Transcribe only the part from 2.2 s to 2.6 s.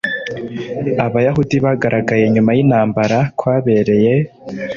nyuma